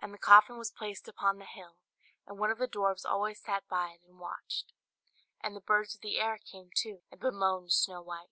[0.00, 1.76] And the coffin was placed upon the hill,
[2.26, 4.72] and one of the dwarfs always sat by it and watched.
[5.42, 8.30] And the birds of the air came too, and bemoaned Snow White.